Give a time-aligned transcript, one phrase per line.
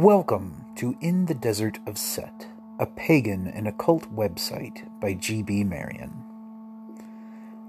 [0.00, 5.64] Welcome to In the Desert of Set, a pagan and occult website by G.B.
[5.64, 6.24] Marion.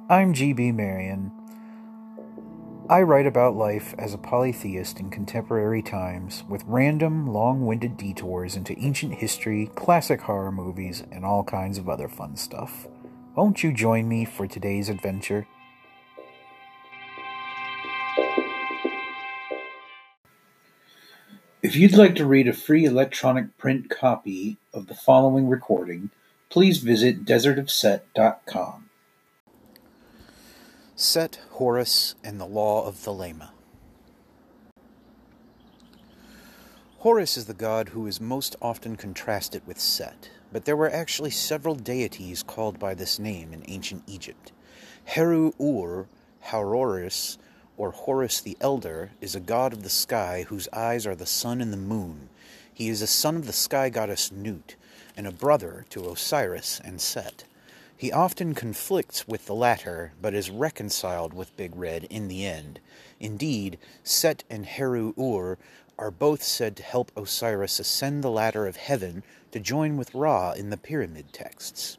[0.07, 0.71] I'm G.B.
[0.71, 1.34] Marion.
[2.90, 8.55] I write about life as a polytheist in contemporary times with random, long winded detours
[8.55, 12.88] into ancient history, classic horror movies, and all kinds of other fun stuff.
[13.35, 15.48] Won't you join me for today's adventure?
[21.63, 26.09] If you'd like to read a free electronic print copy of the following recording,
[26.49, 28.90] please visit desertofset.com.
[30.95, 33.51] Set, Horus, and the Law of Thelema.
[36.98, 41.29] Horus is the god who is most often contrasted with Set, but there were actually
[41.29, 44.51] several deities called by this name in ancient Egypt.
[45.05, 46.07] Heru Ur,
[46.46, 47.37] Haroris,
[47.82, 51.62] or Horus the Elder, is a god of the sky whose eyes are the sun
[51.62, 52.29] and the moon.
[52.71, 54.76] He is a son of the sky goddess Nut,
[55.18, 57.43] and a brother to Osiris and Set.
[57.98, 62.79] He often conflicts with the latter, but is reconciled with Big Red in the end.
[63.20, 65.57] Indeed, Set and Heru Ur
[65.97, 70.52] are both said to help Osiris ascend the ladder of heaven to join with Ra
[70.52, 71.97] in the pyramid texts.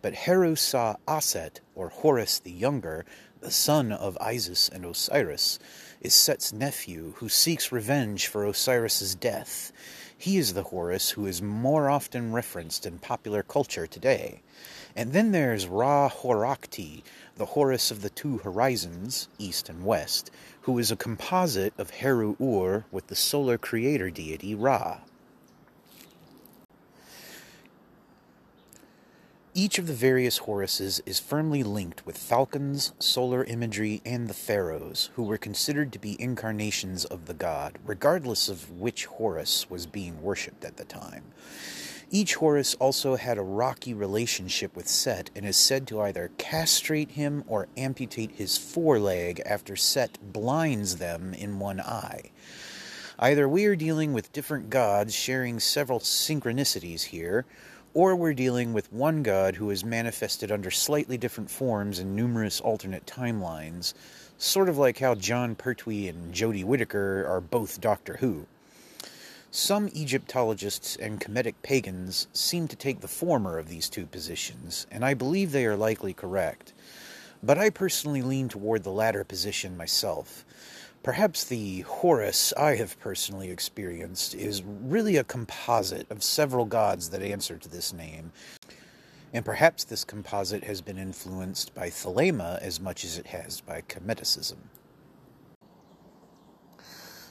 [0.00, 3.04] But Heru sa Aset, or Horus the Younger,
[3.42, 5.58] the son of Isis and Osiris,
[6.00, 9.72] is Set's nephew who seeks revenge for Osiris's death.
[10.16, 14.42] He is the Horus who is more often referenced in popular culture today.
[14.94, 17.02] And then there's Ra Horakhti,
[17.34, 20.30] the Horus of the two horizons, east and west,
[20.60, 24.98] who is a composite of Heru Ur with the solar creator deity Ra.
[29.54, 35.10] Each of the various Horuses is firmly linked with falcons, solar imagery, and the pharaohs,
[35.14, 40.22] who were considered to be incarnations of the god, regardless of which Horus was being
[40.22, 41.24] worshipped at the time.
[42.10, 47.10] Each Horus also had a rocky relationship with Set and is said to either castrate
[47.10, 52.30] him or amputate his foreleg after Set blinds them in one eye.
[53.18, 57.44] Either we are dealing with different gods sharing several synchronicities here,
[57.94, 62.60] or we're dealing with one God who is manifested under slightly different forms in numerous
[62.60, 63.92] alternate timelines,
[64.38, 68.46] sort of like how Jon Pertwee and Jodie Whittaker are both Doctor Who.
[69.50, 75.04] Some Egyptologists and Kemetic pagans seem to take the former of these two positions, and
[75.04, 76.72] I believe they are likely correct.
[77.42, 80.46] But I personally lean toward the latter position myself.
[81.02, 87.22] Perhaps the Horus I have personally experienced is really a composite of several gods that
[87.22, 88.30] answer to this name,
[89.32, 93.80] and perhaps this composite has been influenced by Thelema as much as it has by
[93.80, 94.58] Kemeticism.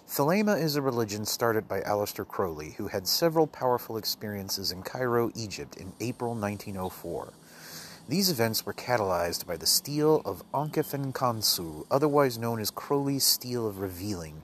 [0.05, 5.31] Thelema is a religion started by Aleister Crowley, who had several powerful experiences in Cairo,
[5.33, 7.31] Egypt in April 1904.
[8.11, 13.65] These events were catalyzed by the stele of Onkhefen Khonsu, otherwise known as Crowley's Stele
[13.65, 14.43] of Revealing,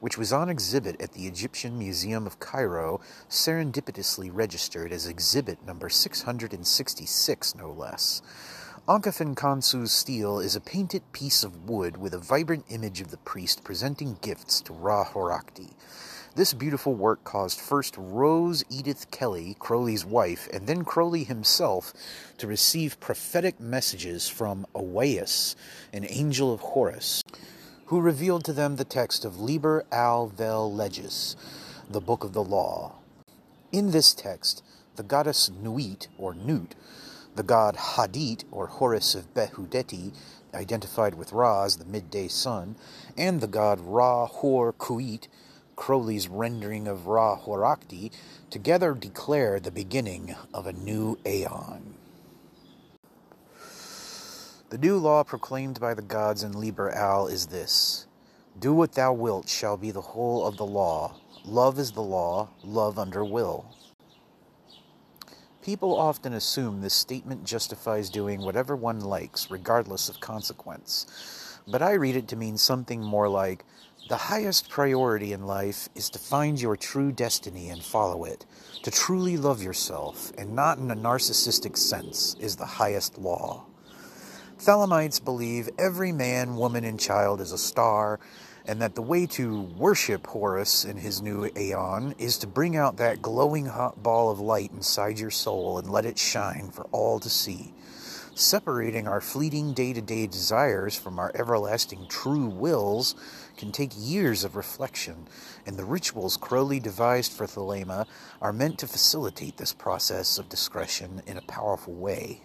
[0.00, 3.00] which was on exhibit at the Egyptian Museum of Cairo,
[3.30, 8.20] serendipitously registered as exhibit number 666, no less.
[8.86, 13.16] Onkhefen Khonsu's stele is a painted piece of wood with a vibrant image of the
[13.16, 15.72] priest presenting gifts to Ra Horakhti.
[16.36, 21.94] This beautiful work caused first Rose Edith Kelly, Crowley's wife, and then Crowley himself
[22.36, 25.56] to receive prophetic messages from Aiwass,
[25.94, 27.22] an angel of Horus,
[27.86, 31.36] who revealed to them the text of Liber al Vel Legis,
[31.88, 32.96] the Book of the Law.
[33.72, 34.62] In this text,
[34.96, 36.74] the goddess Nuit, or Nut,
[37.34, 40.12] the god Hadit, or Horus of Behudeti,
[40.52, 42.76] identified with Ra as the midday sun,
[43.16, 45.28] and the god Ra-Hoor-Khuit,
[45.76, 48.10] Crowley's rendering of Ra Horakhti,
[48.50, 51.94] together declare the beginning of a new aeon.
[54.70, 58.06] The new law proclaimed by the gods in Liber Al is this
[58.58, 61.20] Do what thou wilt shall be the whole of the law.
[61.44, 63.66] Love is the law, love under will.
[65.62, 71.06] People often assume this statement justifies doing whatever one likes, regardless of consequence.
[71.68, 73.64] But I read it to mean something more like
[74.08, 78.46] the highest priority in life is to find your true destiny and follow it.
[78.84, 83.66] To truly love yourself, and not in a narcissistic sense, is the highest law.
[84.58, 88.20] Thelemites believe every man, woman, and child is a star,
[88.64, 92.98] and that the way to worship Horus in his new aeon is to bring out
[92.98, 97.18] that glowing hot ball of light inside your soul and let it shine for all
[97.18, 97.74] to see.
[98.38, 103.14] Separating our fleeting day to day desires from our everlasting true wills
[103.56, 105.26] can take years of reflection,
[105.64, 108.04] and the rituals Crowley devised for Thelema
[108.42, 112.42] are meant to facilitate this process of discretion in a powerful way.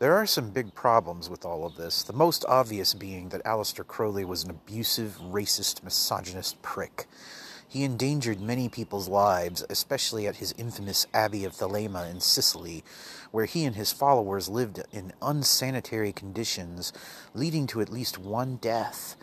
[0.00, 3.86] There are some big problems with all of this, the most obvious being that Aleister
[3.86, 7.06] Crowley was an abusive, racist, misogynist prick.
[7.68, 12.84] He endangered many people's lives, especially at his infamous Abbey of Thelema in Sicily,
[13.32, 16.92] where he and his followers lived in unsanitary conditions,
[17.34, 19.16] leading to at least one death,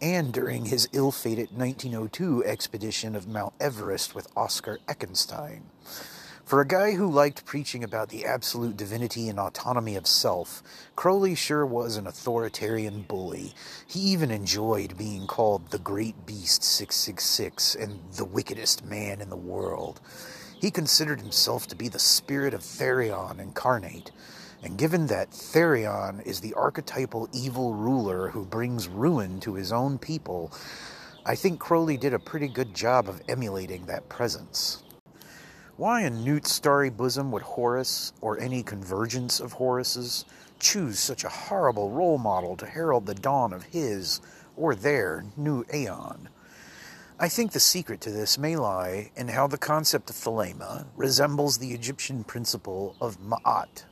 [0.00, 5.62] and during his ill fated 1902 expedition of Mount Everest with Oscar Eckenstein.
[6.44, 10.62] For a guy who liked preaching about the absolute divinity and autonomy of self,
[10.94, 13.54] Crowley sure was an authoritarian bully.
[13.86, 19.36] He even enjoyed being called the Great Beast 666 and the wickedest man in the
[19.36, 20.02] world.
[20.60, 24.12] He considered himself to be the spirit of Therion incarnate.
[24.62, 29.96] And given that Therion is the archetypal evil ruler who brings ruin to his own
[29.96, 30.52] people,
[31.24, 34.83] I think Crowley did a pretty good job of emulating that presence.
[35.76, 40.24] Why in Nuit's starry bosom would Horus, or any convergence of Horuses,
[40.60, 44.20] choose such a horrible role model to herald the dawn of his,
[44.56, 46.28] or their, new aeon?
[47.18, 51.58] I think the secret to this may lie in how the concept of Thelema resembles
[51.58, 53.82] the Egyptian principle of Ma'at.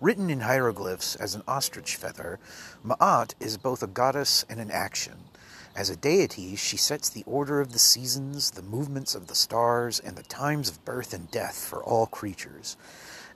[0.00, 2.38] Written in hieroglyphs as an ostrich feather,
[2.82, 5.29] Ma'at is both a goddess and an action.
[5.76, 10.00] As a deity, she sets the order of the seasons, the movements of the stars,
[10.00, 12.76] and the times of birth and death for all creatures.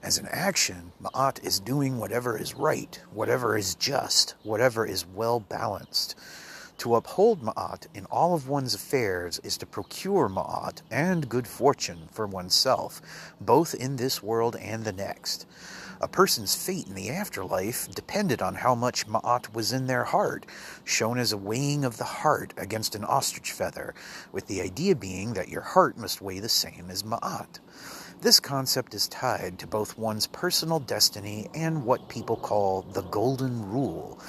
[0.03, 5.39] As an action, Ma'at is doing whatever is right, whatever is just, whatever is well
[5.39, 6.15] balanced.
[6.79, 12.09] To uphold Ma'at in all of one's affairs is to procure Ma'at and good fortune
[12.11, 13.01] for oneself,
[13.39, 15.47] both in this world and the next.
[16.01, 20.45] A person's fate in the afterlife depended on how much Ma'at was in their heart,
[20.83, 23.95] shown as a weighing of the heart against an ostrich feather,
[24.33, 27.59] with the idea being that your heart must weigh the same as Ma'at.
[28.21, 33.69] This concept is tied to both one's personal destiny and what people call the Golden
[33.69, 34.19] Rule.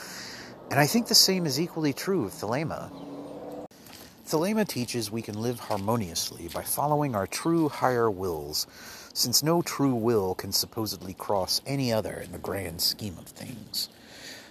[0.71, 2.91] And I think the same is equally true of Thelema.
[4.27, 8.67] Thelema teaches we can live harmoniously by following our true higher wills,
[9.15, 13.89] since no true will can supposedly cross any other in the grand scheme of things.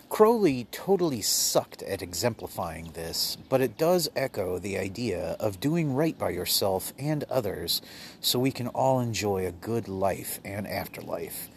[0.08, 6.18] Crowley totally sucked at exemplifying this, but it does echo the idea of doing right
[6.18, 7.82] by yourself and others
[8.22, 11.50] so we can all enjoy a good life and afterlife.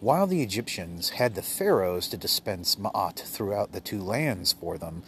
[0.00, 5.02] While the Egyptians had the pharaohs to dispense ma'at throughout the two lands for them,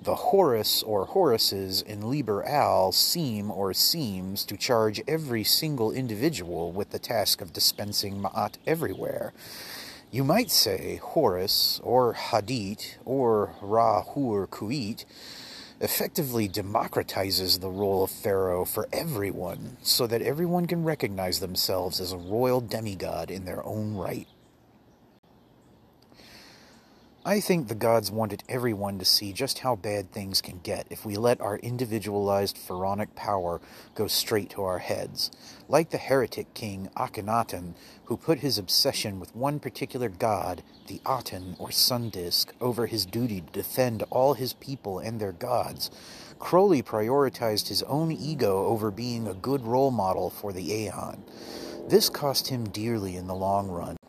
[0.00, 6.72] the Horus or Horuses in Liber Al seem or seems to charge every single individual
[6.72, 9.34] with the task of dispensing Ma'at everywhere.
[10.10, 15.04] You might say Horus or Hadit or Ra-Hoor-Khuit
[15.80, 22.12] effectively democratizes the role of Pharaoh for everyone so that everyone can recognize themselves as
[22.12, 24.28] a royal demigod in their own right.
[27.22, 31.04] I think the gods wanted everyone to see just how bad things can get if
[31.04, 33.60] we let our individualized pharaonic power
[33.94, 35.30] go straight to our heads.
[35.68, 37.74] Like the heretic king Akhenaten,
[38.04, 43.04] who put his obsession with one particular god, the Aten or sun disk, over his
[43.04, 45.90] duty to defend all his people and their gods.
[46.38, 51.22] Crowley prioritized his own ego over being a good role model for the Aeon.
[51.86, 53.99] This cost him dearly in the long run.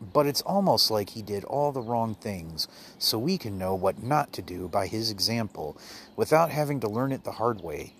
[0.00, 4.02] But it's almost like he did all the wrong things, so we can know what
[4.02, 5.76] not to do by his example
[6.16, 7.94] without having to learn it the hard way.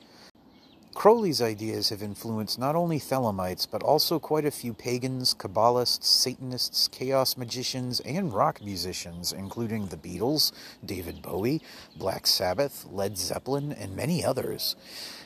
[0.97, 6.89] Crowley's ideas have influenced not only Thelemites, but also quite a few pagans, Kabbalists, Satanists,
[6.89, 11.61] chaos magicians, and rock musicians, including the Beatles, David Bowie,
[11.95, 14.75] Black Sabbath, Led Zeppelin, and many others.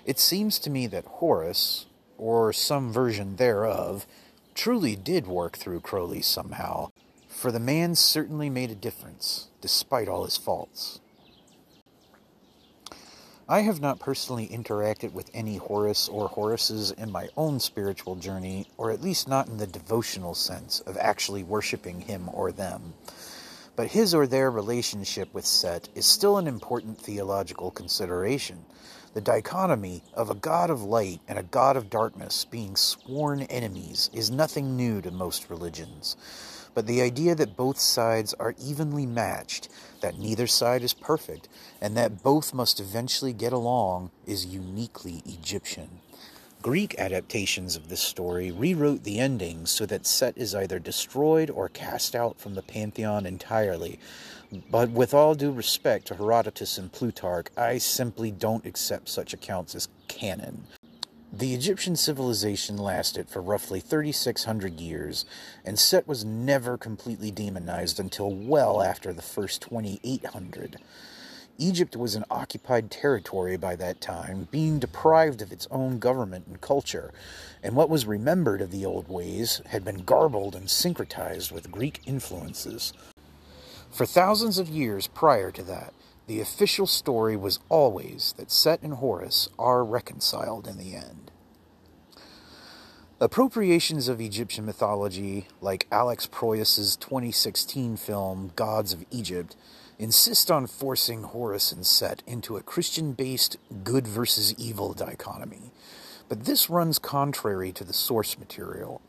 [0.05, 1.87] It seems to me that Horus,
[2.19, 4.09] or some version thereof,
[4.55, 6.91] truly did work through Crowley somehow,
[7.29, 11.01] for the man certainly made a difference, despite all his faults.
[13.49, 18.69] I have not personally interacted with any Horus or Horuses in my own spiritual journey,
[18.77, 22.95] or at least not in the devotional sense of actually worshipping him or them.
[23.75, 28.65] But his or their relationship with Set is still an important theological consideration,
[29.13, 34.09] the dichotomy of a god of light and a god of darkness being sworn enemies
[34.13, 36.17] is nothing new to most religions.
[36.75, 39.69] But the idea that both sides are evenly matched,
[40.01, 41.49] that neither side is perfect,
[41.81, 46.01] and that both must eventually get along is uniquely Egyptian.
[46.63, 51.71] Greek adaptations of this story rewrote the ending so that Set is either destroyed or
[51.71, 53.99] cast out from the pantheon entirely,
[54.71, 59.77] But with all due respect to Herodotus and Plutarch, I simply don't accept such accounts
[59.77, 60.65] as canon.
[61.33, 65.25] The Egyptian civilization lasted for roughly 3,600 years,
[65.65, 70.79] and Set was never completely demonized until well after the first 2,800.
[71.59, 76.61] Egypt was an occupied territory by that time, being deprived of its own government and
[76.61, 77.13] culture,
[77.63, 82.01] and what was remembered of the old ways had been garbled and syncretized with Greek
[82.07, 82.93] influences.
[83.91, 85.93] For thousands of years prior to that,
[86.27, 91.33] the official story was always that Set and Horus are reconciled in the end.
[93.21, 99.57] Appropriations of Egyptian mythology, like Alex Proyas's 2016 film Gods of Egypt,
[99.99, 105.73] insist on forcing Horus and Set into a Christian based good versus evil dichotomy.
[106.29, 109.03] But this runs contrary to the source material.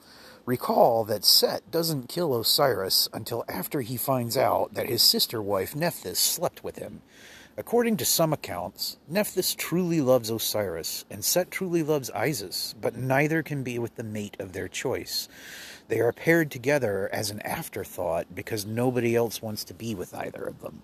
[0.45, 5.75] Recall that Set doesn't kill Osiris until after he finds out that his sister wife
[5.75, 7.01] Nephthys slept with him.
[7.57, 13.43] According to some accounts, Nephthys truly loves Osiris, and Set truly loves Isis, but neither
[13.43, 15.27] can be with the mate of their choice.
[15.87, 20.43] They are paired together as an afterthought because nobody else wants to be with either
[20.43, 20.81] of them.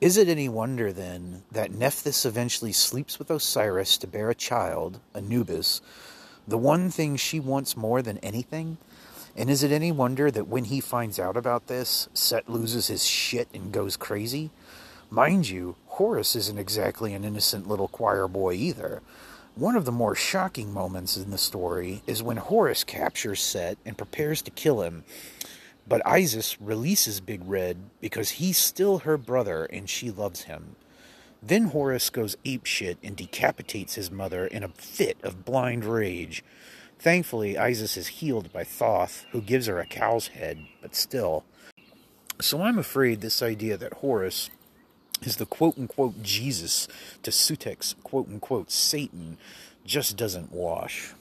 [0.00, 5.00] Is it any wonder, then, that Nephthys eventually sleeps with Osiris to bear a child,
[5.14, 5.82] Anubis,
[6.46, 8.78] the one thing she wants more than anything?
[9.36, 13.04] And is it any wonder that when he finds out about this, Set loses his
[13.06, 14.50] shit and goes crazy?
[15.10, 19.02] Mind you, Horus isn't exactly an innocent little choir boy either.
[19.54, 23.98] One of the more shocking moments in the story is when Horus captures Set and
[23.98, 25.04] prepares to kill him.
[25.88, 30.76] But Isis releases Big Red because he's still her brother and she loves him.
[31.42, 36.44] Then Horus goes apeshit and decapitates his mother in a fit of blind rage.
[36.98, 41.44] Thankfully, Isis is healed by Thoth, who gives her a cow's head, but still.
[42.40, 44.50] So I'm afraid this idea that Horus
[45.22, 46.88] is the quote unquote Jesus
[47.22, 49.38] to Sutekh's quote unquote Satan
[49.84, 51.14] just doesn't wash.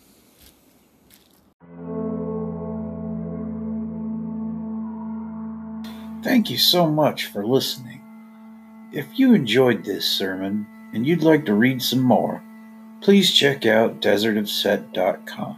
[6.24, 7.99] Thank you so much for listening.
[8.92, 12.42] If you enjoyed this sermon and you'd like to read some more,
[13.02, 15.58] please check out desertofset.com.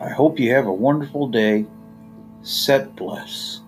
[0.00, 1.66] I hope you have a wonderful day.
[2.42, 3.60] Set bless.